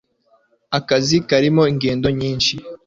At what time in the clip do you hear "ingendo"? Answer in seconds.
1.71-2.07